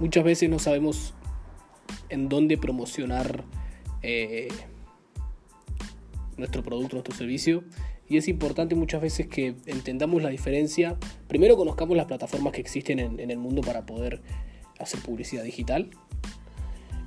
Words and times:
muchas 0.00 0.24
veces 0.24 0.50
no 0.50 0.58
sabemos 0.58 1.14
en 2.08 2.28
dónde 2.28 2.58
promocionar 2.58 3.44
eh, 4.02 4.48
nuestro 6.36 6.62
producto, 6.62 6.96
nuestro 6.96 7.14
servicio. 7.14 7.64
Y 8.08 8.18
es 8.18 8.28
importante 8.28 8.74
muchas 8.76 9.02
veces 9.02 9.26
que 9.26 9.56
entendamos 9.66 10.22
la 10.22 10.28
diferencia. 10.28 10.96
Primero 11.26 11.56
conozcamos 11.56 11.96
las 11.96 12.06
plataformas 12.06 12.52
que 12.52 12.60
existen 12.60 13.00
en, 13.00 13.30
el 13.30 13.38
mundo 13.38 13.62
para 13.62 13.84
poder 13.84 14.22
hacer 14.78 15.00
publicidad 15.00 15.42
digital. 15.42 15.90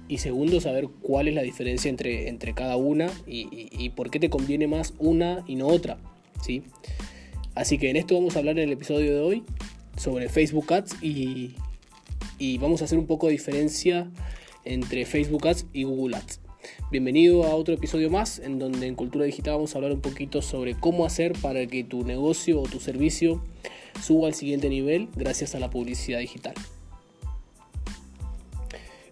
Y 0.10 0.18
segundo, 0.18 0.60
saber 0.60 0.90
cuál 1.02 1.28
es 1.30 1.36
la 1.36 1.42
diferencia 1.42 1.88
entre, 1.88 2.28
entre 2.28 2.54
cada 2.54 2.76
una 2.76 3.10
y, 3.26 3.90
por 3.92 4.10
qué 4.10 4.20
te 4.20 4.30
conviene 4.30 4.68
más 4.68 4.94
una 4.98 5.46
y 5.48 5.56
no 5.56 5.68
otra. 5.68 6.00
¿sí? 6.42 6.64
Así 7.56 7.78
que 7.78 7.90
en 7.90 7.96
esto 7.96 8.16
vamos 8.16 8.36
a 8.36 8.40
hablar 8.40 8.58
en 8.58 8.66
el 8.66 8.74
episodio 8.74 9.14
de 9.14 9.22
hoy 9.22 9.44
sobre 9.96 10.28
Facebook 10.28 10.74
Ads 10.74 11.02
y, 11.02 11.56
y 12.40 12.58
vamos 12.58 12.82
a 12.82 12.86
hacer 12.86 12.98
un 12.98 13.06
poco 13.06 13.28
de 13.28 13.34
diferencia 13.34 14.10
entre 14.66 15.06
Facebook 15.06 15.48
Ads 15.48 15.68
y 15.74 15.84
Google 15.84 16.16
Ads. 16.16 16.40
Bienvenido 16.90 17.44
a 17.44 17.54
otro 17.56 17.76
episodio 17.76 18.10
más 18.10 18.40
en 18.40 18.58
donde 18.58 18.88
en 18.88 18.96
Cultura 18.96 19.26
Digital 19.26 19.56
vamos 19.56 19.76
a 19.76 19.78
hablar 19.78 19.92
un 19.92 20.02
poquito 20.02 20.42
sobre 20.42 20.74
cómo 20.74 21.06
hacer 21.06 21.34
para 21.34 21.68
que 21.68 21.84
tu 21.84 22.04
negocio 22.04 22.60
o 22.62 22.64
tu 22.64 22.80
servicio 22.80 23.44
suba 24.02 24.28
al 24.28 24.34
siguiente 24.34 24.70
nivel 24.70 25.10
gracias 25.16 25.54
a 25.54 25.60
la 25.60 25.70
publicidad 25.70 26.20
digital. 26.20 26.54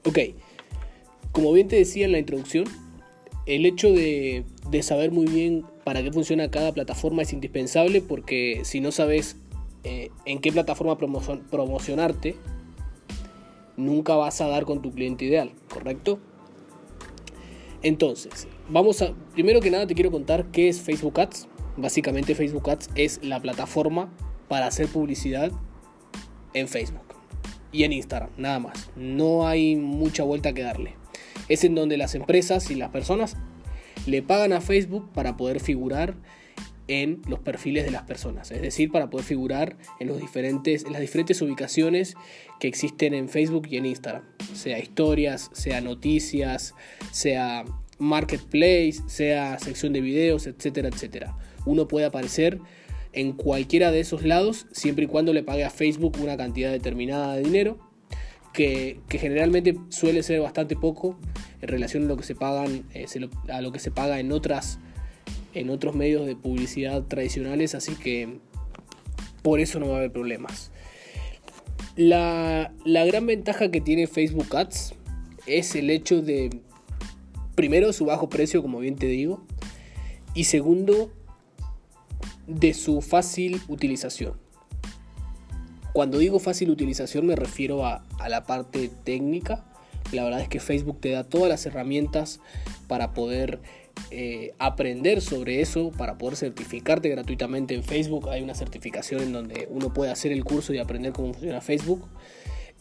Ok, 0.05 0.19
como 1.31 1.51
bien 1.51 1.67
te 1.67 1.75
decía 1.75 2.05
en 2.05 2.13
la 2.13 2.19
introducción, 2.19 2.65
el 3.45 3.65
hecho 3.65 3.91
de, 3.91 4.45
saber 4.81 5.11
muy 5.11 5.25
bien 5.27 5.65
para 5.83 6.01
qué 6.01 6.11
funciona 6.11 6.49
cada 6.49 6.73
plataforma 6.73 7.21
es 7.23 7.33
indispensable 7.33 8.01
porque 8.01 8.61
si 8.63 8.79
no 8.79 8.91
sabes 8.91 9.35
eh, 9.83 10.09
en 10.25 10.39
qué 10.39 10.51
plataforma 10.51 10.97
promocionarte, 10.97 12.35
nunca 13.77 14.15
vas 14.15 14.41
a 14.41 14.47
dar 14.47 14.65
con 14.65 14.81
tu 14.81 14.91
cliente 14.91 15.25
ideal, 15.25 15.53
¿correcto? 15.69 16.19
Entonces, 17.81 18.47
vamos 18.69 19.01
a. 19.01 19.13
Primero 19.33 19.61
que 19.61 19.71
nada, 19.71 19.87
te 19.87 19.95
quiero 19.95 20.11
contar 20.11 20.47
qué 20.51 20.67
es 20.67 20.81
Facebook 20.81 21.19
Ads. 21.19 21.47
Básicamente, 21.77 22.35
Facebook 22.35 22.69
Ads 22.69 22.89
es 22.95 23.23
la 23.23 23.39
plataforma 23.39 24.11
para 24.47 24.67
hacer 24.67 24.87
publicidad 24.87 25.51
en 26.53 26.67
Facebook 26.67 27.03
y 27.71 27.83
en 27.83 27.93
Instagram, 27.93 28.29
nada 28.37 28.59
más. 28.59 28.89
No 28.95 29.47
hay 29.47 29.75
mucha 29.75 30.23
vuelta 30.23 30.53
que 30.53 30.63
darle. 30.63 30.95
Es 31.47 31.63
en 31.63 31.75
donde 31.75 31.97
las 31.97 32.15
empresas 32.15 32.71
y 32.71 32.75
las 32.75 32.89
personas 32.89 33.37
le 34.05 34.21
pagan 34.21 34.53
a 34.53 34.61
Facebook 34.61 35.09
para 35.13 35.37
poder 35.37 35.59
figurar 35.59 36.15
en 36.87 37.21
los 37.27 37.39
perfiles 37.39 37.85
de 37.85 37.91
las 37.91 38.03
personas, 38.03 38.51
es 38.51 38.61
decir, 38.61 38.91
para 38.91 39.09
poder 39.09 39.25
figurar 39.25 39.77
en, 39.99 40.07
los 40.07 40.19
diferentes, 40.19 40.85
en 40.85 40.93
las 40.93 41.01
diferentes 41.01 41.41
ubicaciones 41.41 42.15
que 42.59 42.67
existen 42.67 43.13
en 43.13 43.29
Facebook 43.29 43.67
y 43.69 43.77
en 43.77 43.85
Instagram, 43.85 44.23
sea 44.53 44.79
historias, 44.79 45.49
sea 45.53 45.81
noticias, 45.81 46.73
sea 47.11 47.65
marketplace, 47.99 48.97
sea 49.07 49.59
sección 49.59 49.93
de 49.93 50.01
videos, 50.01 50.47
etcétera, 50.47 50.89
etcétera. 50.89 51.35
Uno 51.65 51.87
puede 51.87 52.05
aparecer 52.05 52.59
en 53.13 53.33
cualquiera 53.33 53.91
de 53.91 53.99
esos 53.99 54.23
lados 54.23 54.67
siempre 54.71 55.05
y 55.05 55.07
cuando 55.07 55.33
le 55.33 55.43
pague 55.43 55.65
a 55.65 55.69
Facebook 55.69 56.17
una 56.21 56.37
cantidad 56.37 56.71
determinada 56.71 57.35
de 57.35 57.43
dinero 57.43 57.79
que, 58.53 58.99
generalmente 59.09 59.77
suele 59.89 60.23
ser 60.23 60.41
bastante 60.41 60.75
poco 60.75 61.17
en 61.61 61.67
relación 61.67 62.03
a 62.03 62.07
lo 62.07 62.17
que 62.17 62.23
se 62.23 62.35
pagan 62.35 62.85
eh, 62.93 63.05
a 63.49 63.61
lo 63.61 63.71
que 63.71 63.79
se 63.79 63.91
paga 63.91 64.19
en 64.19 64.31
otras 64.31 64.79
en 65.59 65.69
otros 65.69 65.95
medios 65.95 66.25
de 66.25 66.35
publicidad 66.35 67.03
tradicionales, 67.03 67.75
así 67.75 67.95
que 67.95 68.39
por 69.41 69.59
eso 69.59 69.79
no 69.79 69.87
va 69.87 69.95
a 69.95 69.97
haber 69.97 70.11
problemas. 70.11 70.71
La, 71.95 72.71
gran 72.85 73.25
ventaja 73.25 73.71
que 73.71 73.81
tiene 73.81 74.07
Facebook 74.07 74.55
Ads 74.55 74.93
es 75.47 75.75
el 75.75 75.89
hecho 75.89 76.21
de, 76.21 76.61
primero, 77.55 77.91
su 77.91 78.05
bajo 78.05 78.29
precio, 78.29 78.61
como 78.61 78.79
bien 78.79 78.95
te 78.95 79.07
digo, 79.07 79.43
y 80.33 80.43
segundo, 80.43 81.11
de 82.45 82.73
su 82.73 83.01
fácil 83.01 83.61
utilización. 83.67 84.33
Cuando 85.93 86.19
digo 86.19 86.39
fácil 86.39 86.69
utilización 86.69 87.25
me 87.25 87.35
refiero 87.35 87.83
a, 87.83 88.05
a 88.19 88.29
la 88.29 88.45
parte 88.45 88.91
técnica. 89.03 89.65
La 90.11 90.23
verdad 90.23 90.41
es 90.41 90.47
que 90.47 90.59
Facebook 90.59 90.99
te 91.01 91.11
da 91.11 91.23
todas 91.23 91.49
las 91.49 91.65
herramientas 91.65 92.39
para 92.87 93.13
poder 93.13 93.59
eh, 94.11 94.53
aprender 94.59 95.21
sobre 95.21 95.59
eso 95.59 95.91
para 95.91 96.17
poder 96.17 96.37
certificarte 96.37 97.09
gratuitamente 97.09 97.75
en 97.75 97.83
Facebook. 97.83 98.29
Hay 98.29 98.41
una 98.41 98.53
certificación 98.53 99.21
en 99.21 99.33
donde 99.33 99.67
uno 99.69 99.93
puede 99.93 100.11
hacer 100.11 100.31
el 100.31 100.43
curso 100.43 100.73
y 100.73 100.77
aprender 100.77 101.13
cómo 101.13 101.33
funciona 101.33 101.61
Facebook. 101.61 102.07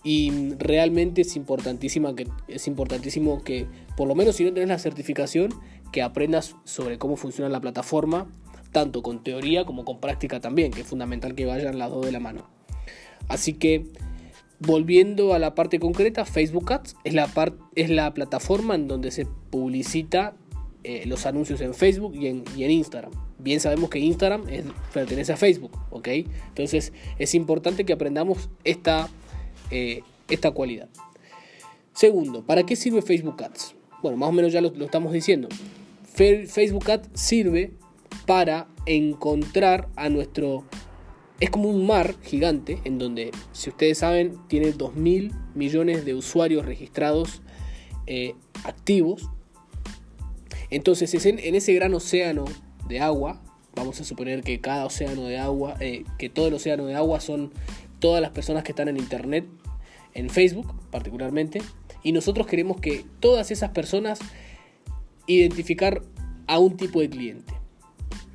Y 0.04 0.54
realmente 0.58 1.22
es 1.22 1.34
importantísima 1.34 2.14
que 2.14 2.28
es 2.46 2.68
importantísimo 2.68 3.42
que, 3.42 3.66
por 3.96 4.06
lo 4.06 4.14
menos 4.14 4.36
si 4.36 4.44
no 4.44 4.52
tenés 4.52 4.68
la 4.68 4.78
certificación, 4.78 5.52
que 5.90 6.02
aprendas 6.02 6.54
sobre 6.64 6.98
cómo 6.98 7.16
funciona 7.16 7.48
la 7.48 7.60
plataforma, 7.60 8.30
tanto 8.70 9.02
con 9.02 9.24
teoría 9.24 9.64
como 9.64 9.84
con 9.84 9.98
práctica 9.98 10.38
también, 10.38 10.70
que 10.70 10.82
es 10.82 10.86
fundamental 10.86 11.34
que 11.34 11.46
vayan 11.46 11.78
las 11.78 11.90
dos 11.90 12.06
de 12.06 12.12
la 12.12 12.20
mano. 12.20 12.48
Así 13.26 13.54
que 13.54 13.86
Volviendo 14.58 15.34
a 15.34 15.38
la 15.38 15.54
parte 15.54 15.78
concreta, 15.78 16.24
Facebook 16.24 16.72
Ads 16.72 16.96
es 17.04 17.14
la, 17.14 17.30
es 17.74 17.90
la 17.90 18.14
plataforma 18.14 18.74
en 18.74 18.88
donde 18.88 19.10
se 19.10 19.26
publicita 19.26 20.34
eh, 20.82 21.04
los 21.06 21.26
anuncios 21.26 21.60
en 21.60 21.74
Facebook 21.74 22.14
y 22.14 22.28
en, 22.28 22.44
Instagram. 22.70 23.12
Bien 23.38 23.60
sabemos 23.60 23.90
que 23.90 23.98
Instagram 23.98 24.44
pertenece 24.94 25.32
a 25.32 25.36
Facebook, 25.36 25.72
¿ok? 25.90 26.08
Entonces 26.48 26.92
es 27.18 27.34
importante 27.34 27.84
que 27.84 27.92
aprendamos 27.92 28.48
esta, 28.64 29.08
eh, 29.70 30.02
esta 30.30 30.52
cualidad. 30.52 30.88
Segundo, 31.92 32.44
¿para 32.44 32.64
qué 32.64 32.76
sirve 32.76 33.02
Facebook 33.02 33.42
Ads? 33.42 33.74
Bueno, 34.02 34.16
más 34.16 34.28
o 34.28 34.32
menos 34.32 34.52
ya 34.52 34.60
lo, 34.60 34.70
lo 34.70 34.84
estamos 34.84 35.12
diciendo. 35.12 35.48
Facebook 36.14 36.90
Ads 36.90 37.08
sirve 37.14 37.72
para 38.26 38.68
encontrar 38.86 39.88
a 39.96 40.08
nuestro... 40.08 40.64
Es 41.38 41.50
como 41.50 41.68
un 41.68 41.86
mar 41.86 42.14
gigante 42.22 42.80
en 42.84 42.98
donde, 42.98 43.30
si 43.52 43.68
ustedes 43.68 43.98
saben, 43.98 44.38
tiene 44.48 44.72
2.000 44.72 45.32
millones 45.54 46.04
de 46.06 46.14
usuarios 46.14 46.64
registrados 46.64 47.42
eh, 48.06 48.34
activos. 48.64 49.28
Entonces, 50.70 51.26
en, 51.26 51.54
ese 51.54 51.74
gran 51.74 51.92
océano 51.92 52.46
de 52.88 53.00
agua, 53.00 53.42
vamos 53.74 54.00
a 54.00 54.04
suponer 54.04 54.42
que 54.42 54.60
cada 54.60 54.86
océano 54.86 55.24
de 55.24 55.36
agua, 55.36 55.76
eh, 55.80 56.04
que 56.18 56.30
todo 56.30 56.48
el 56.48 56.54
océano 56.54 56.86
de 56.86 56.94
agua 56.94 57.20
son 57.20 57.52
todas 57.98 58.22
las 58.22 58.30
personas 58.30 58.64
que 58.64 58.72
están 58.72 58.88
en 58.88 58.96
Internet, 58.96 59.46
en 60.14 60.30
Facebook 60.30 60.74
particularmente, 60.90 61.60
y 62.02 62.12
nosotros 62.12 62.46
queremos 62.46 62.80
que 62.80 63.04
todas 63.20 63.50
esas 63.50 63.70
personas 63.70 64.20
identificar 65.26 66.00
a 66.46 66.58
un 66.58 66.78
tipo 66.78 67.00
de 67.00 67.10
cliente 67.10 67.55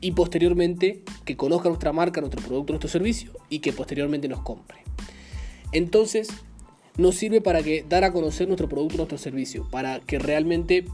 y 0.02 0.12
posteriormente 0.12 1.04
que 1.24 1.38
conozca 1.38 1.70
nuestra 1.70 1.94
marca, 1.94 2.20
nuestro 2.20 2.42
producto, 2.42 2.74
nuestro 2.74 2.90
servicio 2.90 3.32
y 3.50 3.60
que 3.60 3.72
posteriormente 3.72 4.28
nos 4.28 4.42
compre. 4.42 4.80
Entonces, 5.72 6.30
nos 6.98 7.16
sirve 7.16 7.40
para 7.40 7.64
que 7.64 7.86
dar 7.88 8.04
a 8.04 8.12
conocer 8.12 8.48
nuestro 8.48 8.68
producto, 8.68 8.98
nuestro 8.98 9.18
servicio, 9.18 9.68
para 9.70 10.00
que 10.02 10.20
realmente 10.20 10.86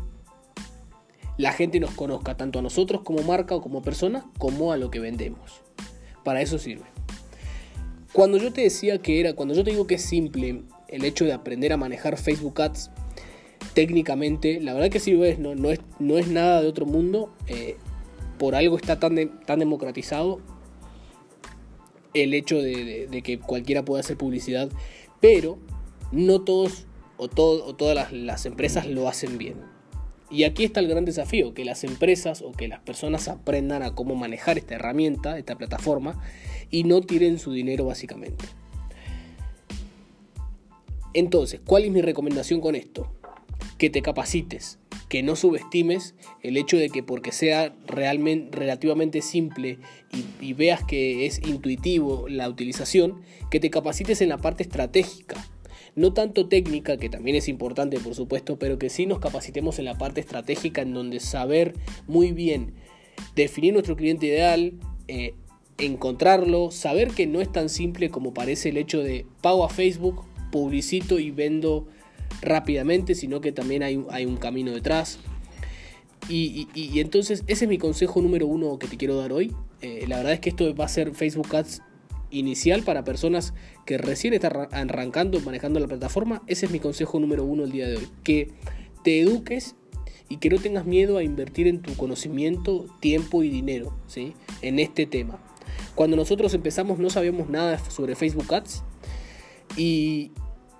la 1.37 1.53
gente 1.53 1.79
nos 1.79 1.91
conozca 1.91 2.35
tanto 2.35 2.59
a 2.59 2.61
nosotros 2.61 3.01
como 3.01 3.23
marca 3.23 3.55
o 3.55 3.61
como 3.61 3.81
persona 3.81 4.25
como 4.37 4.71
a 4.71 4.77
lo 4.77 4.91
que 4.91 4.99
vendemos. 4.99 5.61
Para 6.23 6.41
eso 6.41 6.59
sirve. 6.59 6.85
Cuando 8.11 8.37
yo 8.37 8.51
te 8.51 8.61
decía 8.61 8.97
que 8.99 9.19
era, 9.19 9.33
cuando 9.33 9.53
yo 9.53 9.63
te 9.63 9.71
digo 9.71 9.87
que 9.87 9.95
es 9.95 10.01
simple 10.03 10.63
el 10.87 11.05
hecho 11.05 11.25
de 11.25 11.33
aprender 11.33 11.71
a 11.73 11.77
manejar 11.77 12.17
Facebook 12.17 12.61
Ads, 12.61 12.89
técnicamente, 13.73 14.59
la 14.59 14.73
verdad 14.73 14.89
que 14.89 14.99
sí 14.99 15.21
es, 15.23 15.39
no, 15.39 15.55
no, 15.55 15.69
es, 15.69 15.79
no 15.99 16.17
es 16.17 16.27
nada 16.27 16.61
de 16.61 16.67
otro 16.67 16.85
mundo. 16.85 17.31
Eh, 17.47 17.77
por 18.37 18.55
algo 18.55 18.77
está 18.77 18.99
tan, 18.99 19.39
tan 19.45 19.59
democratizado 19.59 20.39
el 22.13 22.33
hecho 22.33 22.61
de, 22.61 23.21
que 23.23 23.39
cualquiera 23.39 23.83
pueda 23.85 24.01
hacer 24.01 24.17
publicidad, 24.17 24.69
pero 25.19 25.57
no 26.11 26.41
todos 26.41 26.85
o, 27.17 27.27
todas 27.27 27.95
las, 27.95 28.11
las 28.11 28.45
empresas 28.45 28.87
lo 28.87 29.07
hacen 29.07 29.37
bien. 29.37 29.55
Y 30.29 30.43
aquí 30.43 30.65
está 30.65 30.81
el 30.81 30.87
gran 30.87 31.05
desafío, 31.05 31.53
que 31.53 31.63
las 31.63 31.83
empresas 31.83 32.41
o 32.41 32.51
que 32.51 32.67
las 32.67 32.81
personas 32.81 33.27
aprendan 33.27 33.81
a 33.81 33.95
cómo 33.95 34.15
manejar 34.15 34.57
esta 34.57 34.75
herramienta, 34.75 35.37
esta 35.37 35.57
plataforma, 35.57 36.21
y 36.69 36.83
no 36.83 37.01
tiren 37.01 37.39
su 37.39 37.53
dinero 37.53 37.85
básicamente. 37.85 38.45
Entonces, 41.13 41.61
¿cuál 41.65 41.85
es 41.85 41.91
mi 41.91 42.01
recomendación 42.01 42.59
con 42.61 42.75
esto? 42.75 43.09
Que 43.77 43.89
te 43.89 44.01
capacites, 44.01 44.79
que 45.09 45.23
no 45.23 45.35
subestimes 45.35 46.15
el 46.41 46.57
hecho 46.57 46.77
de 46.77 46.89
que 46.89 47.03
porque 47.03 47.31
sea 47.31 47.75
realmente, 47.85 48.57
relativamente 48.57 49.21
simple 49.21 49.79
y, 50.41 50.53
veas 50.53 50.83
que 50.83 51.25
es 51.25 51.39
intuitivo 51.47 52.27
la 52.27 52.49
utilización, 52.49 53.21
que 53.49 53.59
te 53.59 53.69
capacites 53.69 54.21
en 54.21 54.29
la 54.29 54.37
parte 54.37 54.63
estratégica 54.63 55.35
no 55.95 56.13
tanto 56.13 56.47
técnica, 56.47 56.97
que 56.97 57.09
también 57.09 57.35
es 57.35 57.47
importante 57.47 57.99
por 57.99 58.13
supuesto, 58.13 58.59
pero 58.59 58.77
que 58.77 58.89
sí 58.89 59.07
nos 59.07 59.17
capacitemos 59.17 59.79
en 59.79 59.85
la 59.85 59.97
parte 59.97 60.21
estratégica 60.21 60.83
en 60.83 60.93
donde 60.93 61.19
saber 61.19 61.73
muy 62.05 62.33
bien 62.33 62.73
definir 63.35 63.73
nuestro 63.73 63.95
cliente 63.95 64.27
ideal, 64.27 64.73
encontrarlo, 65.79 66.69
saber 66.69 67.09
que 67.09 67.25
no 67.27 67.41
es 67.41 67.51
tan 67.51 67.69
simple 67.69 68.09
como 68.09 68.33
parece 68.33 68.69
el 68.69 68.77
hecho 68.77 69.01
de 69.01 69.25
pago 69.41 69.65
a 69.65 69.69
Facebook 69.69 70.23
publicito 70.51 71.19
y 71.19 71.31
vendo 71.31 71.87
rápidamente, 72.41 73.15
sino 73.15 73.41
que 73.41 73.51
también 73.51 73.83
hay, 73.83 74.25
un 74.25 74.37
camino 74.37 74.71
detrás. 74.71 75.19
Y, 76.29 76.67
entonces 76.99 77.43
ese 77.47 77.65
es 77.65 77.69
mi 77.69 77.77
consejo 77.77 78.21
número 78.21 78.47
uno 78.47 78.77
que 78.79 78.87
te 78.87 78.97
quiero 78.97 79.17
dar 79.17 79.31
hoy. 79.31 79.53
Eh, 79.81 80.05
la 80.07 80.17
verdad 80.17 80.33
es 80.33 80.39
que 80.39 80.49
esto 80.49 80.75
va 80.75 80.85
a 80.85 80.89
ser 80.89 81.13
Facebook 81.13 81.55
Ads 81.55 81.81
inicial 82.29 82.83
para 82.83 83.03
personas 83.03 83.53
que 83.85 83.97
recién 83.97 84.33
están 84.33 84.67
arrancando, 84.71 85.39
manejando 85.41 85.79
la 85.79 85.87
plataforma. 85.87 86.43
Ese 86.47 86.65
es 86.65 86.71
mi 86.71 86.79
consejo 86.79 87.19
número 87.19 87.45
uno 87.45 87.63
el 87.63 87.71
día 87.71 87.87
de 87.87 87.97
hoy. 87.97 88.07
Que 88.23 88.51
te 89.03 89.21
eduques 89.21 89.75
y 90.29 90.37
que 90.37 90.49
no 90.49 90.57
tengas 90.57 90.85
miedo 90.85 91.17
a 91.17 91.23
invertir 91.23 91.67
en 91.67 91.81
tu 91.81 91.95
conocimiento, 91.95 92.85
tiempo 92.99 93.43
y 93.43 93.49
dinero 93.49 93.97
¿sí? 94.07 94.33
en 94.61 94.79
este 94.79 95.05
tema. 95.05 95.39
Cuando 95.95 96.17
nosotros 96.17 96.53
empezamos 96.53 96.99
no 96.99 97.09
sabíamos 97.09 97.49
nada 97.49 97.79
sobre 97.89 98.15
Facebook 98.15 98.53
Ads 98.53 98.83
y, 99.77 100.31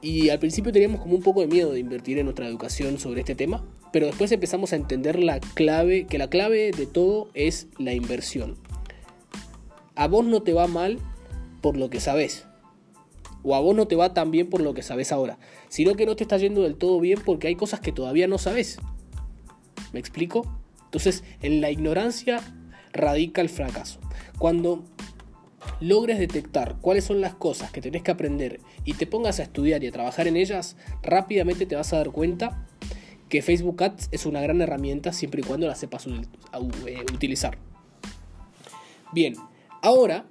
y 0.01 0.29
al 0.29 0.39
principio 0.39 0.71
teníamos 0.71 1.01
como 1.01 1.15
un 1.15 1.23
poco 1.23 1.41
de 1.41 1.47
miedo 1.47 1.71
de 1.71 1.79
invertir 1.79 2.17
en 2.17 2.25
nuestra 2.25 2.47
educación 2.47 2.99
sobre 2.99 3.21
este 3.21 3.35
tema, 3.35 3.63
pero 3.91 4.05
después 4.05 4.31
empezamos 4.31 4.73
a 4.73 4.75
entender 4.75 5.19
la 5.19 5.39
clave, 5.39 6.05
que 6.05 6.17
la 6.17 6.29
clave 6.29 6.71
de 6.71 6.85
todo 6.85 7.29
es 7.33 7.67
la 7.77 7.94
inversión. 7.94 8.55
A 9.95 10.07
vos 10.07 10.25
no 10.25 10.44
te 10.44 10.53
va 10.53 10.67
mal 10.67 10.99
por 11.61 11.77
lo 11.77 11.89
que 11.89 11.99
sabes, 11.99 12.45
o 13.44 13.55
a 13.55 13.59
vos 13.59 13.75
no 13.75 13.88
te 13.88 13.95
va 13.95 14.13
tan 14.13 14.29
bien 14.29 14.49
por 14.49 14.61
lo 14.61 14.73
que 14.73 14.83
sabes 14.83 15.11
ahora, 15.11 15.39
sino 15.69 15.95
que 15.95 16.05
no 16.05 16.15
te 16.15 16.23
está 16.23 16.38
yendo 16.38 16.61
del 16.61 16.75
todo 16.75 16.99
bien 16.99 17.19
porque 17.25 17.47
hay 17.47 17.55
cosas 17.55 17.79
que 17.79 17.91
todavía 17.91 18.27
no 18.27 18.38
sabes. 18.38 18.77
¿Me 19.94 19.99
explico? 19.99 20.45
Entonces, 20.85 21.23
en 21.41 21.61
la 21.61 21.71
ignorancia 21.71 22.41
radica 22.94 23.41
el 23.41 23.49
fracaso. 23.49 23.99
Cuando 24.38 24.83
logres 25.79 26.19
detectar 26.19 26.77
cuáles 26.81 27.03
son 27.03 27.21
las 27.21 27.35
cosas 27.35 27.71
que 27.71 27.81
tenés 27.81 28.03
que 28.03 28.12
aprender 28.12 28.59
y 28.85 28.94
te 28.94 29.07
pongas 29.07 29.39
a 29.39 29.44
estudiar 29.44 29.83
y 29.83 29.88
a 29.88 29.91
trabajar 29.91 30.27
en 30.27 30.38
ellas, 30.38 30.75
rápidamente 31.03 31.65
te 31.65 31.75
vas 31.75 31.94
a 31.94 31.97
dar 31.97 32.12
cuenta 32.12 32.65
que 33.29 33.41
Facebook 33.41 33.83
Ads 33.83 34.09
es 34.12 34.25
una 34.25 34.41
gran 34.41 34.62
herramienta 34.62 35.13
siempre 35.13 35.41
y 35.41 35.44
cuando 35.44 35.68
la 35.68 35.75
sepas 35.75 36.07
eh, 36.07 37.06
utilizar. 37.13 37.57
Bien, 39.13 39.35
ahora, 39.81 40.25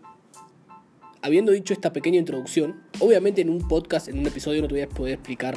habiendo 1.22 1.52
dicho 1.52 1.72
esta 1.72 1.92
pequeña 1.92 2.18
introducción, 2.18 2.82
obviamente 3.00 3.40
en 3.40 3.50
un 3.50 3.68
podcast, 3.68 4.08
en 4.08 4.18
un 4.18 4.26
episodio 4.26 4.62
no 4.62 4.68
te 4.68 4.74
voy 4.74 4.82
a 4.82 4.88
poder 4.88 5.14
explicar 5.14 5.56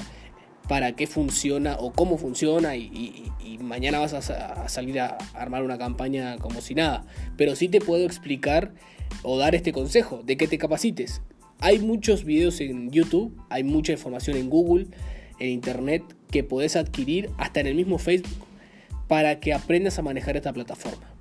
para 0.67 0.95
qué 0.95 1.07
funciona 1.07 1.77
o 1.79 1.91
cómo 1.91 2.17
funciona 2.17 2.75
y, 2.75 3.31
mañana 3.59 3.99
vas 3.99 4.13
a, 4.13 4.53
a, 4.63 4.69
salir 4.69 4.99
a 4.99 5.17
armar 5.33 5.63
una 5.63 5.77
campaña 5.77 6.37
como 6.37 6.61
si 6.61 6.75
nada. 6.75 7.03
Pero 7.37 7.55
sí 7.55 7.67
te 7.67 7.81
puedo 7.81 8.05
explicar 8.05 8.73
o 9.23 9.37
dar 9.37 9.55
este 9.55 9.71
consejo 9.71 10.21
de 10.23 10.37
que 10.37 10.47
te 10.47 10.57
capacites. 10.57 11.21
Hay 11.59 11.79
muchos 11.79 12.23
videos 12.23 12.61
en 12.61 12.89
YouTube, 12.91 13.35
hay 13.49 13.63
mucha 13.63 13.91
información 13.91 14.37
en 14.37 14.49
Google, 14.49 14.87
en 15.39 15.49
Internet 15.49 16.03
que 16.31 16.43
podés 16.43 16.75
adquirir 16.75 17.29
hasta 17.37 17.59
en 17.59 17.67
el 17.67 17.75
mismo 17.75 17.97
Facebook 17.97 18.45
para 19.07 19.39
que 19.39 19.53
aprendas 19.53 19.99
a 19.99 20.03
manejar 20.03 20.37
esta 20.37 20.53
plataforma. 20.53 21.13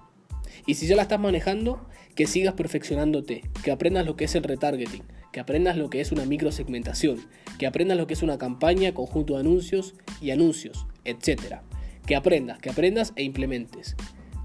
Y 0.66 0.74
si 0.74 0.86
ya 0.86 0.96
la 0.96 1.02
estás 1.02 1.18
manejando, 1.18 1.88
que 2.14 2.26
sigas 2.26 2.54
perfeccionándote, 2.54 3.42
que 3.64 3.70
aprendas 3.70 4.04
lo 4.04 4.16
que 4.16 4.26
es 4.26 4.34
el 4.34 4.42
retargeting, 4.42 5.02
que 5.32 5.40
aprendas 5.40 5.76
lo 5.76 5.88
que 5.88 6.00
es 6.00 6.12
una 6.12 6.24
microsegmentación, 6.24 7.18
que 7.58 7.66
aprendas 7.66 7.96
lo 7.96 8.06
que 8.06 8.14
es 8.14 8.22
una 8.22 8.38
campaña, 8.38 8.92
conjunto 8.92 9.34
de 9.34 9.40
anuncios 9.40 9.94
y 10.20 10.30
anuncios, 10.30 10.86
etc. 11.04 11.60
Que 12.06 12.16
aprendas, 12.16 12.58
que 12.58 12.70
aprendas 12.70 13.12
e 13.16 13.22
implementes. 13.22 13.96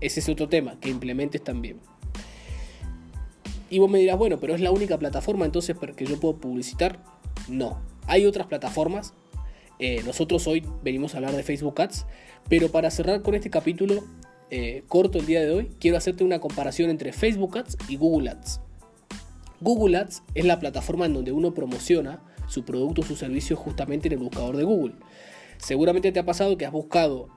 Ese 0.02 0.20
es 0.20 0.30
otro 0.30 0.50
tema, 0.50 0.80
que 0.80 0.90
implementes 0.90 1.44
también. 1.44 1.80
Y 3.74 3.80
vos 3.80 3.90
me 3.90 3.98
dirás, 3.98 4.20
bueno, 4.20 4.40
pero 4.40 4.54
es 4.54 4.62
la 4.62 4.70
única 4.70 5.00
plataforma 5.00 5.46
entonces 5.46 5.76
que 5.96 6.06
yo 6.06 6.20
puedo 6.20 6.38
publicitar. 6.38 7.04
No, 7.48 7.82
hay 8.06 8.28
otras 8.28 8.46
plataformas 8.46 9.16
eh, 9.80 10.02
nosotros 10.06 10.48
hoy 10.48 10.64
venimos 10.84 11.14
a 11.14 11.18
hablar 11.18 11.36
de 11.36 11.44
Facebook 11.44 11.82
Ads, 11.82 12.06
pero 12.48 12.70
para 12.70 12.92
cerrar 12.92 13.22
con 13.22 13.36
este 13.36 13.50
capítulo 13.50 14.04
eh, 14.50 14.84
corto 14.88 15.18
el 15.18 15.26
día 15.26 15.42
de 15.42 15.50
hoy, 15.52 15.72
quiero 15.80 15.98
hacerte 15.98 16.24
una 16.24 16.40
comparación 16.40 16.90
entre 16.90 17.12
Facebook 17.12 17.58
Ads 17.58 17.78
y 17.90 17.98
Google 17.98 18.30
Ads. 18.30 18.62
Google 19.60 19.98
Ads 19.98 20.24
es 20.36 20.46
la 20.46 20.60
plataforma 20.60 21.06
en 21.06 21.14
donde 21.14 21.32
uno 21.32 21.54
promociona 21.54 22.22
su 22.48 22.64
producto 22.64 23.02
o 23.02 23.06
su 23.06 23.16
servicio 23.16 23.56
justamente 23.56 24.08
en 24.08 24.14
el 24.14 24.20
buscador 24.20 24.56
de 24.56 24.64
Google. 24.64 24.96
Seguramente 25.58 26.12
te 26.12 26.20
ha 26.20 26.26
pasado 26.26 26.58
que 26.58 26.66
has 26.66 26.72
buscado 26.72 27.30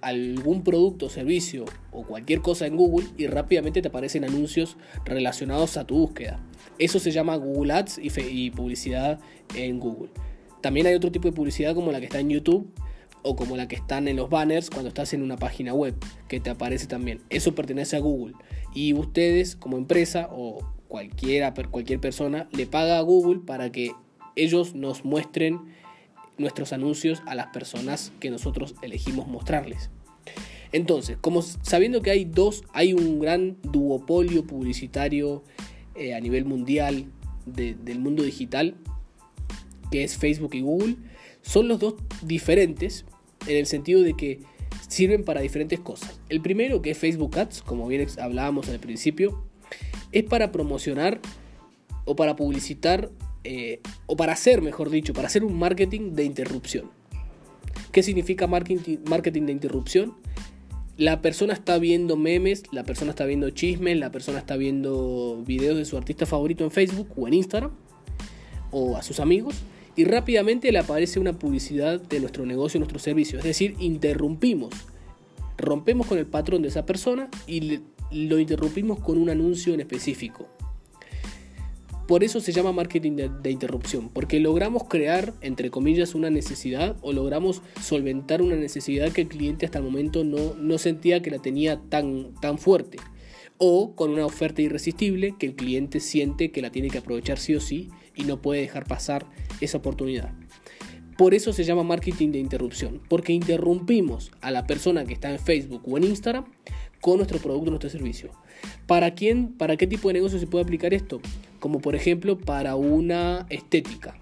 algún 0.00 0.64
producto, 0.64 1.08
servicio 1.08 1.64
o 1.92 2.02
cualquier 2.02 2.40
cosa 2.40 2.66
en 2.66 2.76
Google 2.76 3.06
y 3.16 3.26
rápidamente 3.26 3.82
te 3.82 3.88
aparecen 3.88 4.24
anuncios 4.24 4.76
relacionados 5.04 5.76
a 5.76 5.86
tu 5.86 5.98
búsqueda. 5.98 6.40
Eso 6.78 6.98
se 6.98 7.10
llama 7.10 7.36
Google 7.36 7.72
Ads 7.74 8.00
y 8.02 8.50
publicidad 8.50 9.20
en 9.54 9.78
Google. 9.78 10.10
También 10.62 10.86
hay 10.86 10.94
otro 10.94 11.12
tipo 11.12 11.28
de 11.28 11.32
publicidad 11.32 11.74
como 11.74 11.92
la 11.92 12.00
que 12.00 12.06
está 12.06 12.18
en 12.18 12.30
YouTube 12.30 12.68
o 13.22 13.36
como 13.36 13.56
la 13.56 13.68
que 13.68 13.76
están 13.76 14.08
en 14.08 14.16
los 14.16 14.30
banners 14.30 14.70
cuando 14.70 14.88
estás 14.88 15.12
en 15.12 15.22
una 15.22 15.36
página 15.36 15.74
web, 15.74 15.94
que 16.28 16.40
te 16.40 16.50
aparece 16.50 16.86
también. 16.86 17.20
Eso 17.28 17.54
pertenece 17.54 17.96
a 17.96 18.00
Google. 18.00 18.34
Y 18.74 18.94
ustedes 18.94 19.56
como 19.56 19.76
empresa 19.76 20.28
o 20.30 20.64
cualquiera, 20.88 21.52
cualquier 21.70 22.00
persona 22.00 22.48
le 22.52 22.66
paga 22.66 22.98
a 22.98 23.02
Google 23.02 23.40
para 23.44 23.72
que 23.72 23.92
ellos 24.36 24.74
nos 24.74 25.04
muestren 25.04 25.60
nuestros 26.38 26.72
anuncios 26.72 27.22
a 27.26 27.34
las 27.34 27.48
personas 27.48 28.12
que 28.20 28.30
nosotros 28.30 28.74
elegimos 28.82 29.28
mostrarles. 29.28 29.90
Entonces, 30.72 31.16
como 31.20 31.42
sabiendo 31.42 32.02
que 32.02 32.10
hay 32.10 32.24
dos, 32.24 32.64
hay 32.72 32.92
un 32.92 33.20
gran 33.20 33.56
duopolio 33.62 34.46
publicitario 34.46 35.44
eh, 35.94 36.14
a 36.14 36.20
nivel 36.20 36.44
mundial 36.44 37.06
del 37.46 37.98
mundo 38.00 38.24
digital, 38.24 38.74
que 39.90 40.02
es 40.02 40.16
Facebook 40.16 40.54
y 40.54 40.60
Google, 40.60 40.96
son 41.42 41.68
los 41.68 41.78
dos 41.78 41.94
diferentes 42.22 43.04
en 43.46 43.56
el 43.56 43.66
sentido 43.66 44.02
de 44.02 44.14
que 44.14 44.40
sirven 44.88 45.24
para 45.24 45.40
diferentes 45.40 45.78
cosas. 45.80 46.20
El 46.28 46.40
primero, 46.40 46.82
que 46.82 46.90
es 46.90 46.98
Facebook 46.98 47.38
Ads, 47.38 47.62
como 47.62 47.86
bien 47.86 48.06
hablábamos 48.20 48.68
al 48.68 48.80
principio, 48.80 49.44
es 50.12 50.24
para 50.24 50.52
promocionar 50.52 51.20
o 52.04 52.16
para 52.16 52.36
publicitar, 52.36 53.10
eh, 53.46 53.80
o 54.06 54.16
para 54.16 54.32
hacer, 54.32 54.60
mejor 54.60 54.90
dicho, 54.90 55.12
para 55.12 55.28
hacer 55.28 55.44
un 55.44 55.56
marketing 55.56 56.12
de 56.14 56.24
interrupción. 56.24 56.90
¿Qué 57.92 58.02
significa 58.02 58.46
marketing, 58.46 58.98
marketing 59.08 59.42
de 59.42 59.52
interrupción? 59.52 60.14
La 60.96 61.22
persona 61.22 61.52
está 61.52 61.78
viendo 61.78 62.16
memes, 62.16 62.64
la 62.72 62.82
persona 62.82 63.10
está 63.10 63.24
viendo 63.24 63.48
chismes, 63.50 63.96
la 63.98 64.10
persona 64.10 64.38
está 64.38 64.56
viendo 64.56 65.42
videos 65.46 65.76
de 65.76 65.84
su 65.84 65.96
artista 65.96 66.26
favorito 66.26 66.64
en 66.64 66.70
Facebook 66.70 67.08
o 67.16 67.28
en 67.28 67.34
Instagram 67.34 67.70
o 68.72 68.96
a 68.96 69.02
sus 69.02 69.20
amigos 69.20 69.54
y 69.94 70.04
rápidamente 70.04 70.72
le 70.72 70.78
aparece 70.78 71.20
una 71.20 71.32
publicidad 71.32 72.00
de 72.00 72.20
nuestro 72.20 72.44
negocio, 72.46 72.80
nuestro 72.80 72.98
servicio. 72.98 73.38
Es 73.38 73.44
decir, 73.44 73.76
interrumpimos, 73.78 74.74
rompemos 75.56 76.06
con 76.06 76.18
el 76.18 76.26
patrón 76.26 76.62
de 76.62 76.68
esa 76.68 76.84
persona 76.84 77.30
y 77.46 77.80
lo 78.10 78.38
interrumpimos 78.38 78.98
con 78.98 79.18
un 79.18 79.30
anuncio 79.30 79.72
en 79.72 79.80
específico. 79.80 80.48
Por 82.06 82.22
eso 82.22 82.40
se 82.40 82.52
llama 82.52 82.70
marketing 82.70 83.16
de, 83.16 83.50
interrupción, 83.50 84.10
porque 84.10 84.38
logramos 84.38 84.84
crear, 84.84 85.34
entre 85.40 85.70
comillas, 85.70 86.14
una 86.14 86.30
necesidad 86.30 86.96
o 87.00 87.12
logramos 87.12 87.62
solventar 87.82 88.42
una 88.42 88.54
necesidad 88.54 89.10
que 89.10 89.22
el 89.22 89.28
cliente 89.28 89.66
hasta 89.66 89.78
el 89.78 89.84
momento 89.84 90.22
no, 90.22 90.54
no 90.54 90.78
sentía 90.78 91.20
que 91.20 91.32
la 91.32 91.40
tenía 91.40 91.80
tan, 91.88 92.34
tan 92.40 92.58
fuerte. 92.58 92.98
O 93.58 93.96
con 93.96 94.10
una 94.10 94.24
oferta 94.24 94.62
irresistible 94.62 95.34
que 95.36 95.46
el 95.46 95.56
cliente 95.56 95.98
siente 95.98 96.52
que 96.52 96.62
la 96.62 96.70
tiene 96.70 96.90
que 96.90 96.98
aprovechar 96.98 97.38
sí 97.38 97.54
o 97.56 97.60
sí 97.60 97.88
y 98.14 98.22
no 98.22 98.40
puede 98.40 98.60
dejar 98.60 98.84
pasar 98.84 99.26
esa 99.60 99.78
oportunidad. 99.78 100.32
Por 101.16 101.32
eso 101.32 101.54
se 101.54 101.64
llama 101.64 101.82
marketing 101.82 102.30
de 102.30 102.38
interrupción, 102.38 103.00
porque 103.08 103.32
interrumpimos 103.32 104.30
a 104.42 104.50
la 104.50 104.66
persona 104.66 105.06
que 105.06 105.14
está 105.14 105.30
en 105.30 105.38
Facebook 105.38 105.82
o 105.86 105.96
en 105.96 106.04
Instagram 106.04 106.44
con 107.00 107.16
nuestro 107.16 107.38
producto, 107.38 107.70
nuestro 107.70 107.88
servicio. 107.88 108.30
¿Para 108.86 109.14
quién, 109.14 109.54
para 109.54 109.76
qué 109.76 109.86
tipo 109.86 110.08
de 110.08 110.14
negocio 110.14 110.38
se 110.38 110.46
puede 110.46 110.64
aplicar 110.64 110.92
esto? 110.92 111.20
Como 111.58 111.80
por 111.80 111.94
ejemplo 111.94 112.38
para 112.38 112.76
una 112.76 113.46
estética. 113.50 114.18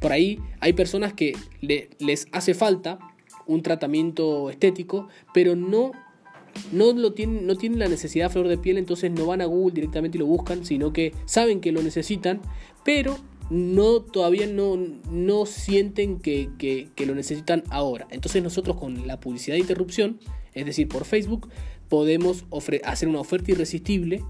Por 0.00 0.12
ahí 0.12 0.38
hay 0.60 0.72
personas 0.72 1.12
que 1.12 1.36
les 1.60 2.26
hace 2.32 2.54
falta 2.54 2.98
un 3.46 3.62
tratamiento 3.62 4.50
estético, 4.50 5.08
pero 5.32 5.56
no 5.56 5.92
no, 6.72 6.92
lo 6.92 7.12
tienen, 7.12 7.46
no 7.46 7.56
tienen 7.56 7.78
la 7.78 7.88
necesidad 7.88 8.26
a 8.26 8.30
flor 8.30 8.48
de 8.48 8.58
piel, 8.58 8.78
entonces 8.78 9.10
no 9.10 9.26
van 9.26 9.40
a 9.40 9.46
Google 9.46 9.74
directamente 9.74 10.18
y 10.18 10.20
lo 10.20 10.26
buscan, 10.26 10.64
sino 10.64 10.92
que 10.92 11.12
saben 11.26 11.60
que 11.60 11.72
lo 11.72 11.82
necesitan, 11.82 12.40
pero 12.84 13.16
no, 13.50 14.00
todavía 14.00 14.46
no, 14.46 14.76
no 15.10 15.46
sienten 15.46 16.18
que, 16.18 16.88
lo 17.06 17.14
necesitan 17.14 17.62
ahora. 17.70 18.06
Entonces 18.10 18.42
nosotros 18.42 18.76
con 18.76 19.06
la 19.06 19.20
publicidad 19.20 19.56
de 19.56 19.60
interrupción, 19.60 20.18
es 20.54 20.64
decir, 20.64 20.88
por 20.88 21.04
Facebook, 21.04 21.48
podemos 21.88 22.44
hacer 22.84 23.08
una 23.08 23.20
oferta 23.20 23.50
irresistible 23.52 24.24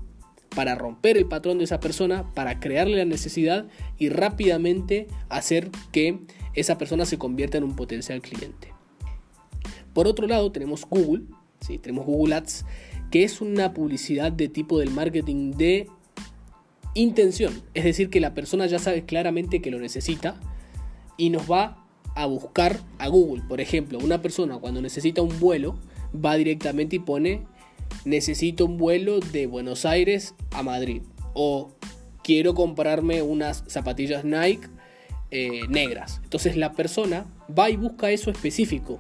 para 0.55 0.75
romper 0.75 1.17
el 1.17 1.27
patrón 1.27 1.59
de 1.59 1.65
esa 1.65 1.81
persona, 1.81 2.33
para 2.35 2.61
crearle 2.61 2.97
la 2.97 3.05
necesidad 3.05 3.67
y 3.99 4.09
rápidamente 4.09 5.09
hacer 5.29 5.71
que 5.93 6.21
esa 6.55 6.79
persona 6.79 7.05
se 7.07 7.19
convierta 7.19 7.59
en 7.59 7.65
un 7.65 7.77
potencial 7.77 8.21
cliente. 8.21 8.73
Por 9.93 10.07
otro 10.07 10.27
lado, 10.27 10.51
tenemos 10.53 10.87
Google, 10.89 11.25
¿sí? 11.61 11.79
tenemos 11.79 12.07
Google 12.07 12.35
Ads, 12.35 12.65
que 13.11 13.25
es 13.25 13.41
una 13.41 13.73
publicidad 13.73 14.33
de 14.33 14.49
tipo 14.49 14.79
del 14.79 14.91
marketing 14.91 15.53
de 15.53 15.89
intención, 16.95 17.63
es 17.75 17.85
decir, 17.85 18.11
que 18.11 18.21
la 18.21 18.35
persona 18.35 18.67
ya 18.67 18.79
sabe 18.79 19.05
claramente 19.05 19.61
que 19.61 19.71
lo 19.71 19.79
necesita, 19.79 20.41
y 21.17 21.31
nos 21.31 21.51
va 21.51 21.85
a 22.15 22.27
buscar 22.27 22.81
a 22.99 23.09
Google. 23.09 23.43
Por 23.49 23.61
ejemplo, 23.61 23.99
una 23.99 24.23
persona 24.23 24.59
cuando 24.59 24.81
necesita 24.81 25.23
un 25.23 25.39
vuelo 25.41 25.77
va 26.15 26.37
directamente 26.37 26.97
y 26.97 27.01
pone 27.01 27.43
necesito 28.05 28.67
un 28.67 28.77
vuelo 28.77 29.21
de 29.21 29.47
Buenos 29.47 29.85
Aires 29.85 30.35
a 30.51 30.63
Madrid 30.63 31.03
o 31.33 31.73
quiero 32.23 32.55
comprarme 32.55 33.23
unas 33.23 33.65
zapatillas 33.67 34.25
Nike 34.25 34.69
eh, 35.31 35.63
negras. 35.69 36.21
Entonces 36.23 36.57
la 36.57 36.73
persona 36.73 37.27
va 37.57 37.71
y 37.71 37.77
busca 37.77 38.11
eso 38.11 38.31
específico. 38.31 38.99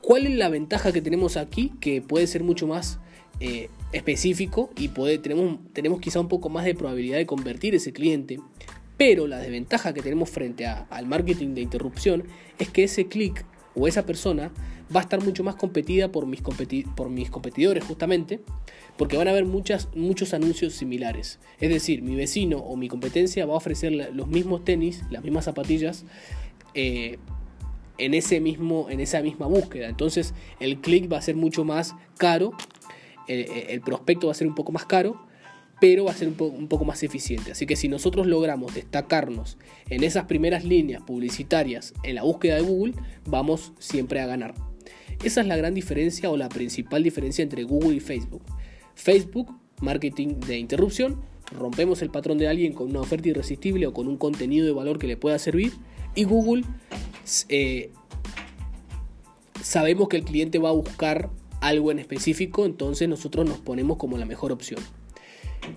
¿Cuál 0.00 0.26
es 0.26 0.36
la 0.36 0.50
ventaja 0.50 0.92
que 0.92 1.00
tenemos 1.00 1.36
aquí? 1.36 1.72
Que 1.80 2.02
puede 2.02 2.26
ser 2.26 2.44
mucho 2.44 2.66
más 2.66 2.98
eh, 3.40 3.70
específico 3.92 4.70
y 4.76 4.88
tenemos, 5.18 5.60
tenemos 5.72 6.00
quizá 6.00 6.20
un 6.20 6.28
poco 6.28 6.50
más 6.50 6.64
de 6.64 6.74
probabilidad 6.74 7.16
de 7.16 7.26
convertir 7.26 7.74
ese 7.74 7.92
cliente. 7.92 8.38
Pero 8.96 9.26
la 9.26 9.38
desventaja 9.38 9.92
que 9.92 10.02
tenemos 10.02 10.30
frente 10.30 10.66
al 10.66 11.06
marketing 11.06 11.54
de 11.54 11.62
interrupción 11.62 12.24
es 12.58 12.68
que 12.68 12.84
ese 12.84 13.06
clic 13.08 13.44
o 13.74 13.88
esa 13.88 14.06
persona 14.06 14.52
va 14.94 15.00
a 15.00 15.02
estar 15.02 15.22
mucho 15.22 15.44
más 15.44 15.56
competida 15.56 16.10
por 16.10 16.26
mis, 16.26 16.42
por 16.96 17.10
mis 17.10 17.30
competidores 17.30 17.84
justamente, 17.84 18.40
porque 18.96 19.16
van 19.16 19.28
a 19.28 19.30
haber 19.30 19.44
muchas, 19.44 19.88
muchos 19.94 20.34
anuncios 20.34 20.74
similares. 20.74 21.38
Es 21.60 21.70
decir, 21.70 22.02
mi 22.02 22.14
vecino 22.14 22.58
o 22.58 22.76
mi 22.76 22.88
competencia 22.88 23.46
va 23.46 23.54
a 23.54 23.56
ofrecer 23.56 23.92
los 23.92 24.28
mismos 24.28 24.64
tenis, 24.64 25.02
las 25.10 25.22
mismas 25.22 25.44
zapatillas, 25.44 26.04
eh, 26.74 27.18
en, 27.98 28.14
ese 28.14 28.40
mismo, 28.40 28.88
en 28.90 29.00
esa 29.00 29.20
misma 29.22 29.46
búsqueda. 29.46 29.88
Entonces 29.88 30.34
el 30.60 30.80
clic 30.80 31.12
va 31.12 31.18
a 31.18 31.22
ser 31.22 31.36
mucho 31.36 31.64
más 31.64 31.94
caro, 32.18 32.52
el 33.26 33.80
prospecto 33.80 34.26
va 34.26 34.32
a 34.32 34.34
ser 34.34 34.46
un 34.46 34.54
poco 34.54 34.70
más 34.70 34.84
caro 34.84 35.18
pero 35.80 36.04
va 36.04 36.12
a 36.12 36.14
ser 36.14 36.28
un, 36.28 36.68
poco 36.68 36.84
más 36.84 37.02
eficiente. 37.02 37.52
Así 37.52 37.66
que 37.66 37.76
si 37.76 37.88
nosotros 37.88 38.26
logramos 38.26 38.74
destacarnos 38.74 39.58
en 39.90 40.02
esas 40.02 40.24
primeras 40.24 40.64
líneas 40.64 41.02
publicitarias 41.02 41.92
en 42.02 42.14
la 42.14 42.22
búsqueda 42.22 42.56
de 42.56 42.62
Google, 42.62 42.94
vamos 43.26 43.72
siempre 43.78 44.20
a 44.20 44.26
ganar. 44.26 44.54
Esa 45.22 45.40
es 45.40 45.46
la 45.46 45.56
gran 45.56 45.74
diferencia 45.74 46.30
o 46.30 46.36
la 46.36 46.48
principal 46.48 47.02
diferencia 47.02 47.42
entre 47.42 47.64
Google 47.64 47.96
y 47.96 48.00
Facebook. 48.00 48.42
Facebook, 48.94 49.54
marketing 49.80 50.40
de 50.40 50.58
interrupción, 50.58 51.20
rompemos 51.50 52.02
el 52.02 52.10
patrón 52.10 52.38
de 52.38 52.48
alguien 52.48 52.72
con 52.72 52.90
una 52.90 53.00
oferta 53.00 53.28
irresistible 53.28 53.86
o 53.86 53.92
con 53.92 54.08
un 54.08 54.16
contenido 54.16 54.66
de 54.66 54.72
valor 54.72 54.98
que 54.98 55.06
le 55.06 55.16
pueda 55.16 55.38
servir. 55.38 55.72
Y 56.14 56.24
Google, 56.24 56.64
eh, 57.48 57.90
sabemos 59.62 60.08
que 60.08 60.16
el 60.16 60.24
cliente 60.24 60.58
va 60.58 60.70
a 60.70 60.72
buscar 60.72 61.30
algo 61.60 61.90
en 61.90 61.98
específico, 61.98 62.66
entonces 62.66 63.08
nosotros 63.08 63.48
nos 63.48 63.58
ponemos 63.58 63.96
como 63.96 64.18
la 64.18 64.26
mejor 64.26 64.52
opción. 64.52 64.80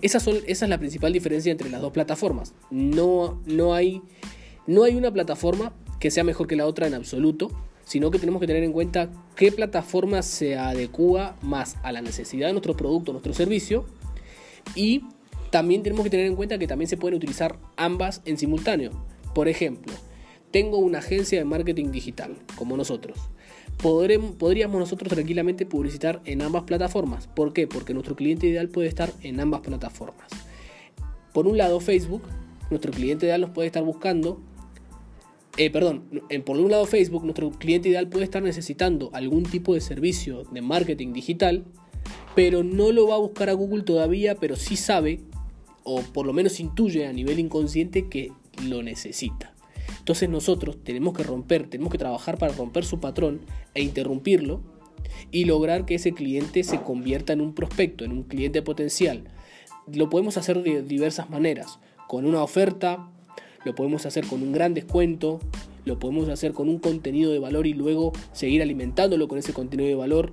Esa, 0.02 0.20
son, 0.20 0.36
esa 0.46 0.66
es 0.66 0.68
la 0.68 0.78
principal 0.78 1.12
diferencia 1.12 1.50
entre 1.50 1.70
las 1.70 1.80
dos 1.80 1.92
plataformas. 1.92 2.52
No, 2.70 3.40
no, 3.46 3.74
hay, 3.74 4.02
no 4.66 4.84
hay 4.84 4.96
una 4.96 5.10
plataforma 5.10 5.72
que 5.98 6.10
sea 6.10 6.24
mejor 6.24 6.46
que 6.46 6.56
la 6.56 6.66
otra 6.66 6.86
en 6.86 6.94
absoluto, 6.94 7.50
sino 7.88 8.10
que 8.10 8.18
tenemos 8.20 8.40
que 8.40 8.46
tener 8.46 8.62
en 8.62 8.72
cuenta 8.72 9.10
qué 9.34 9.50
plataforma 9.50 10.22
se 10.22 10.56
adecua 10.56 11.36
más 11.42 11.76
a 11.82 11.90
la 11.90 12.02
necesidad 12.02 12.46
de 12.46 12.52
nuestro 12.52 12.76
producto, 12.76 13.12
nuestro 13.12 13.34
servicio, 13.34 13.86
y 14.76 15.02
también 15.50 15.82
tenemos 15.82 16.04
que 16.04 16.10
tener 16.10 16.26
en 16.26 16.36
cuenta 16.36 16.58
que 16.58 16.68
también 16.68 16.88
se 16.88 16.96
pueden 16.96 17.16
utilizar 17.16 17.58
ambas 17.76 18.22
en 18.26 18.38
simultáneo. 18.38 18.92
Por 19.34 19.48
ejemplo, 19.48 19.92
tengo 20.52 20.78
una 20.78 20.98
agencia 20.98 21.38
de 21.38 21.44
marketing 21.44 21.90
digital, 21.90 22.36
como 22.56 22.76
nosotros 22.76 23.18
podríamos 23.78 24.80
nosotros 24.80 25.12
tranquilamente 25.12 25.64
publicitar 25.64 26.20
en 26.24 26.42
ambas 26.42 26.64
plataformas. 26.64 27.28
¿Por 27.28 27.52
qué? 27.52 27.66
Porque 27.66 27.94
nuestro 27.94 28.16
cliente 28.16 28.46
ideal 28.46 28.68
puede 28.68 28.88
estar 28.88 29.12
en 29.22 29.40
ambas 29.40 29.60
plataformas. 29.60 30.28
Por 31.32 31.46
un 31.46 31.56
lado, 31.56 31.78
Facebook, 31.78 32.22
nuestro 32.70 32.92
cliente 32.92 33.26
ideal 33.26 33.40
nos 33.40 33.50
puede 33.50 33.68
estar 33.68 33.84
buscando, 33.84 34.40
eh, 35.58 35.70
perdón, 35.70 36.22
por 36.44 36.56
un 36.56 36.70
lado 36.70 36.86
Facebook, 36.86 37.24
nuestro 37.24 37.50
cliente 37.50 37.88
ideal 37.88 38.08
puede 38.08 38.24
estar 38.24 38.42
necesitando 38.42 39.10
algún 39.12 39.42
tipo 39.42 39.74
de 39.74 39.80
servicio 39.80 40.44
de 40.44 40.62
marketing 40.62 41.12
digital, 41.12 41.64
pero 42.36 42.62
no 42.62 42.92
lo 42.92 43.08
va 43.08 43.16
a 43.16 43.18
buscar 43.18 43.50
a 43.50 43.54
Google 43.54 43.82
todavía, 43.82 44.36
pero 44.36 44.54
sí 44.54 44.76
sabe, 44.76 45.20
o 45.82 46.00
por 46.02 46.26
lo 46.26 46.32
menos 46.32 46.60
intuye 46.60 47.08
a 47.08 47.12
nivel 47.12 47.40
inconsciente 47.40 48.08
que 48.08 48.30
lo 48.68 48.84
necesita. 48.84 49.52
Entonces 49.98 50.28
nosotros 50.28 50.78
tenemos 50.84 51.12
que 51.12 51.24
romper, 51.24 51.68
tenemos 51.68 51.90
que 51.90 51.98
trabajar 51.98 52.38
para 52.38 52.52
romper 52.52 52.84
su 52.84 53.00
patrón 53.00 53.40
e 53.74 53.82
interrumpirlo 53.82 54.62
y 55.32 55.44
lograr 55.44 55.86
que 55.86 55.96
ese 55.96 56.12
cliente 56.12 56.62
se 56.62 56.80
convierta 56.82 57.32
en 57.32 57.40
un 57.40 57.52
prospecto, 57.52 58.04
en 58.04 58.12
un 58.12 58.22
cliente 58.22 58.62
potencial. 58.62 59.24
Lo 59.92 60.08
podemos 60.08 60.36
hacer 60.36 60.62
de 60.62 60.82
diversas 60.82 61.30
maneras, 61.30 61.80
con 62.06 62.26
una 62.26 62.44
oferta, 62.44 63.10
lo 63.68 63.74
podemos 63.74 64.06
hacer 64.06 64.26
con 64.26 64.42
un 64.42 64.50
gran 64.50 64.72
descuento, 64.72 65.40
lo 65.84 65.98
podemos 65.98 66.26
hacer 66.30 66.54
con 66.54 66.70
un 66.70 66.78
contenido 66.78 67.32
de 67.32 67.38
valor 67.38 67.66
y 67.66 67.74
luego 67.74 68.12
seguir 68.32 68.62
alimentándolo 68.62 69.28
con 69.28 69.36
ese 69.36 69.52
contenido 69.52 69.86
de 69.90 69.94
valor, 69.94 70.32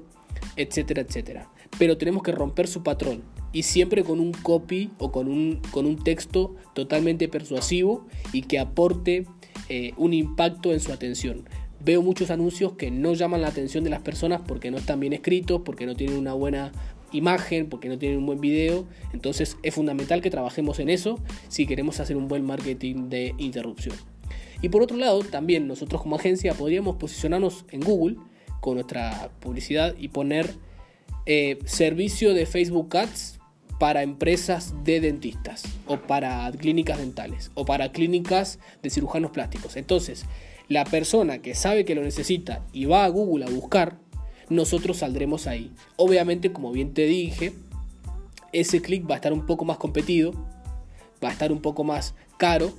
etcétera, 0.56 1.02
etcétera. 1.02 1.52
Pero 1.78 1.98
tenemos 1.98 2.24
que 2.24 2.32
romper 2.32 2.68
su 2.68 2.82
patrón 2.82 3.24
y 3.52 3.64
siempre 3.64 4.06
con 4.06 4.22
un 4.22 4.32
copy 4.32 4.92
o 5.00 5.12
con 5.12 5.28
un, 5.28 5.60
con 5.72 5.86
un 5.86 6.02
texto 6.02 6.56
totalmente 6.74 7.28
persuasivo 7.28 8.06
y 8.32 8.44
que 8.44 8.58
aporte 8.58 9.26
eh, 9.68 9.92
un 9.98 10.14
impacto 10.14 10.72
en 10.72 10.80
su 10.80 10.94
atención. 10.94 11.44
Veo 11.84 12.02
muchos 12.02 12.32
anuncios 12.32 12.74
que 12.78 12.90
no 12.90 13.16
llaman 13.16 13.42
la 13.42 13.50
atención 13.50 13.84
de 13.84 13.90
las 13.90 14.02
personas 14.02 14.44
porque 14.48 14.72
no 14.72 14.78
están 14.78 15.02
bien 15.02 15.12
escritos, 15.12 15.62
porque 15.66 15.86
no 15.86 15.94
tienen 15.94 16.18
una 16.18 16.34
buena 16.34 16.72
imagen, 17.16 17.70
porque 17.70 17.90
no 17.90 17.98
tienen 17.98 18.20
un 18.20 18.26
buen 18.26 18.42
video. 18.42 18.86
Entonces 19.14 19.58
es 19.64 19.74
fundamental 19.74 20.22
que 20.22 20.30
trabajemos 20.30 20.80
en 20.80 20.90
eso 20.90 21.20
si 21.48 21.66
queremos 21.66 22.00
hacer 22.00 22.18
un 22.18 22.28
buen 22.28 22.46
marketing 22.46 23.10
de 23.10 23.34
interrupción. 23.38 23.96
Y 24.62 24.70
por 24.70 24.82
otro 24.82 24.98
lado, 24.98 25.20
también 25.24 25.68
nosotros 25.68 26.02
como 26.02 26.16
agencia 26.16 26.54
podríamos 26.54 26.96
posicionarnos 26.96 27.66
en 27.72 27.82
Google 27.82 28.18
con 28.62 28.76
nuestra 28.76 29.30
publicidad 29.40 29.96
y 29.98 30.08
poner 30.08 30.56
eh, 31.26 31.60
servicio 31.66 32.34
de 32.34 32.46
Facebook 32.46 32.96
Ads 32.98 33.40
para 33.80 34.04
empresas 34.04 34.74
de 34.84 35.02
dentistas 35.02 35.64
o 35.86 35.98
para 35.98 36.50
clínicas 36.52 36.98
dentales 36.98 37.52
o 37.56 37.66
para 37.66 37.92
clínicas 37.92 38.60
de 38.82 38.90
cirujanos 38.90 39.32
plásticos. 39.32 39.76
Entonces, 39.76 40.26
la 40.68 40.86
persona 40.86 41.40
que 41.40 41.54
sabe 41.54 41.86
que 41.86 41.96
lo 41.96 42.02
necesita 42.02 42.66
y 42.74 42.86
va 42.86 43.06
a 43.06 43.10
Google 43.10 43.46
a 43.46 43.50
buscar, 43.50 43.98
nosotros 44.50 44.98
saldremos 44.98 45.48
ahí. 45.48 45.72
Obviamente, 45.96 46.52
como 46.52 46.72
bien 46.72 46.94
te 46.94 47.06
dije, 47.06 47.54
ese 48.52 48.82
clic 48.82 49.10
va 49.10 49.16
a 49.16 49.18
estar 49.18 49.34
un 49.34 49.46
poco 49.46 49.66
más 49.66 49.78
competido, 49.78 50.32
va 51.24 51.30
a 51.30 51.32
estar 51.32 51.52
un 51.52 51.62
poco 51.62 51.84
más 51.84 52.16
caro, 52.38 52.74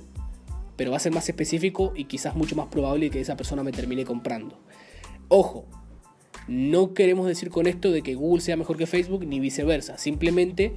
pero 0.75 0.91
va 0.91 0.97
a 0.97 1.01
ser 1.01 1.11
más 1.11 1.27
específico 1.27 1.93
y 1.95 2.05
quizás 2.05 2.35
mucho 2.35 2.55
más 2.55 2.67
probable 2.67 3.09
que 3.09 3.19
esa 3.19 3.35
persona 3.35 3.63
me 3.63 3.71
termine 3.71 4.05
comprando. 4.05 4.59
Ojo, 5.27 5.65
no 6.47 6.93
queremos 6.93 7.27
decir 7.27 7.49
con 7.49 7.67
esto 7.67 7.91
de 7.91 8.01
que 8.01 8.15
Google 8.15 8.41
sea 8.41 8.55
mejor 8.55 8.77
que 8.77 8.85
Facebook 8.85 9.25
ni 9.25 9.39
viceversa. 9.39 9.97
Simplemente, 9.97 10.73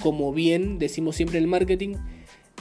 como 0.00 0.32
bien 0.32 0.78
decimos 0.78 1.16
siempre 1.16 1.38
en 1.38 1.44
el 1.44 1.50
marketing, 1.50 1.96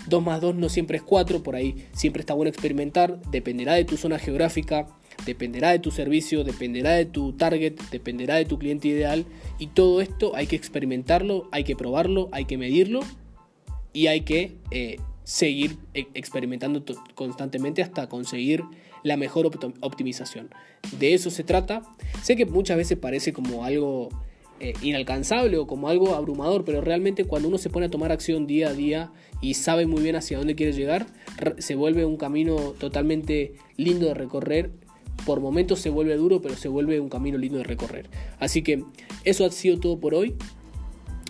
2 0.08 0.24
más 0.24 0.42
2 0.42 0.56
no 0.56 0.70
siempre 0.70 0.98
es 0.98 1.04
4, 1.04 1.44
por 1.44 1.56
ahí 1.56 1.88
siempre 1.94 2.22
está 2.22 2.34
bueno 2.34 2.50
experimentar, 2.50 3.22
dependerá 3.32 3.74
de 3.74 3.86
tu 3.86 3.98
zona 3.98 4.20
geográfica, 4.20 4.88
dependerá 5.26 5.72
de 5.72 5.80
tu 5.80 5.92
servicio, 5.92 6.44
dependerá 6.44 6.92
de 6.92 7.06
tu 7.06 7.34
target, 7.34 7.74
dependerá 7.92 8.36
de 8.36 8.46
tu 8.46 8.58
cliente 8.60 8.88
ideal 8.88 9.26
y 9.60 9.68
todo 9.68 10.02
esto 10.02 10.36
hay 10.36 10.48
que 10.48 10.56
experimentarlo, 10.56 11.48
hay 11.52 11.64
que 11.64 11.76
probarlo, 11.76 12.30
hay 12.32 12.46
que 12.46 12.58
medirlo 12.58 13.02
y 13.94 14.08
hay 14.08 14.22
que 14.22 14.56
eh, 14.72 14.98
seguir 15.24 15.78
e-, 15.94 16.08
experimentando 16.14 16.84
constantemente 17.16 17.82
hasta 17.82 18.08
conseguir 18.08 18.64
la 19.04 19.18
mejor 19.18 19.50
optimización. 19.82 20.50
De 21.00 21.14
eso 21.14 21.30
se 21.30 21.44
trata. 21.44 21.82
Sé 22.24 22.36
que 22.36 22.46
muchas 22.46 22.78
veces 22.78 22.98
parece 22.98 23.34
como 23.34 23.64
algo 23.64 24.10
eh, 24.60 24.74
inalcanzable 24.82 25.58
o 25.58 25.68
como 25.68 25.88
algo 25.88 26.16
abrumador, 26.16 26.66
pero 26.66 26.82
realmente 26.82 27.26
cuando 27.26 27.48
uno 27.48 27.60
se 27.60 27.70
pone 27.70 27.86
a 27.86 27.90
tomar 27.90 28.12
acción 28.12 28.48
día 28.48 28.70
a 28.70 28.74
día 28.74 29.12
y 29.40 29.54
sabe 29.54 29.86
muy 29.86 30.02
bien 30.02 30.16
hacia 30.16 30.40
dónde 30.40 30.56
quiere 30.56 30.74
llegar, 30.74 31.06
se 31.60 31.76
vuelve 31.76 32.06
un 32.06 32.18
camino 32.18 32.56
totalmente 32.80 33.54
lindo 33.76 34.08
de 34.08 34.14
recorrer. 34.16 34.72
Por 35.26 35.40
momentos 35.42 35.80
se 35.80 35.90
vuelve 35.90 36.16
duro, 36.16 36.42
pero 36.42 36.56
se 36.56 36.68
vuelve 36.68 37.00
un 37.00 37.10
camino 37.10 37.38
lindo 37.38 37.58
de 37.58 37.64
recorrer. 37.64 38.10
Así 38.40 38.62
que 38.62 38.84
eso 39.24 39.46
ha 39.46 39.52
sido 39.52 39.80
todo 39.80 40.00
por 40.00 40.14
hoy. 40.14 40.36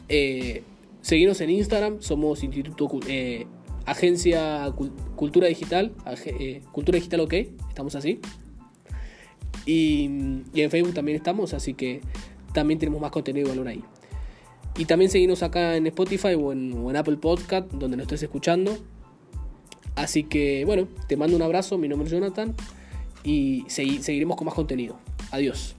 Eh, 0.10 0.64
seguimos 1.02 1.42
en 1.42 1.50
Instagram, 1.50 2.02
somos 2.02 2.44
Instituto 2.44 2.90
eh, 3.08 3.46
Agencia 3.86 4.72
Cultura 5.16 5.48
Digital, 5.48 5.94
eh, 6.26 6.62
Cultura 6.72 6.98
Digital 6.98 7.22
OK, 7.22 7.34
estamos 7.70 7.96
así. 7.96 8.20
Y, 9.66 10.06
en 10.06 10.72
Facebook 10.72 10.94
también 10.94 11.18
estamos, 11.18 11.54
así 11.54 11.74
que 11.74 12.02
también 12.54 12.80
tenemos 12.80 13.02
más 13.02 13.12
contenido 13.12 13.46
de 13.46 13.52
valor 13.52 13.68
ahí. 13.68 13.84
Y 14.78 14.86
también 14.86 15.10
seguimos 15.10 15.42
acá 15.44 15.76
en 15.76 15.88
Spotify 15.88 16.36
o 16.36 16.52
en, 16.52 16.96
Apple 16.96 17.18
Podcast, 17.18 17.72
donde 17.72 17.98
nos 17.98 18.04
estés 18.04 18.24
escuchando. 18.24 18.78
Así 19.96 20.24
que 20.24 20.64
bueno, 20.66 20.88
te 21.08 21.18
mando 21.18 21.36
un 21.36 21.42
abrazo, 21.42 21.78
mi 21.78 21.88
nombre 21.88 22.08
es 22.08 22.12
Jonathan 22.12 22.56
y 23.28 23.66
seguiremos 23.68 24.38
con 24.38 24.46
más 24.46 24.56
contenido. 24.56 24.98
Adiós. 25.32 25.76